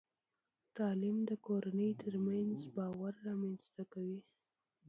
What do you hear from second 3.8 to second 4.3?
کوي.